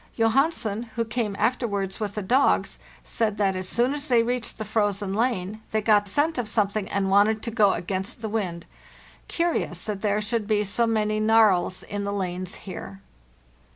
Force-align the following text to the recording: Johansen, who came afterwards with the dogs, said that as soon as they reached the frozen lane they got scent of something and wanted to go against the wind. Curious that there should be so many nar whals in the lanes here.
Johansen, 0.17 0.89
who 0.95 1.05
came 1.05 1.35
afterwards 1.37 1.99
with 1.99 2.15
the 2.15 2.23
dogs, 2.23 2.79
said 3.03 3.37
that 3.37 3.55
as 3.55 3.69
soon 3.69 3.93
as 3.93 4.07
they 4.07 4.23
reached 4.23 4.57
the 4.57 4.65
frozen 4.65 5.13
lane 5.13 5.61
they 5.69 5.79
got 5.83 6.07
scent 6.07 6.39
of 6.39 6.49
something 6.49 6.89
and 6.89 7.11
wanted 7.11 7.43
to 7.43 7.51
go 7.51 7.73
against 7.73 8.23
the 8.23 8.27
wind. 8.27 8.65
Curious 9.27 9.83
that 9.83 10.01
there 10.01 10.19
should 10.19 10.47
be 10.47 10.63
so 10.63 10.87
many 10.87 11.19
nar 11.19 11.51
whals 11.51 11.83
in 11.83 12.03
the 12.03 12.13
lanes 12.13 12.55
here. 12.65 12.99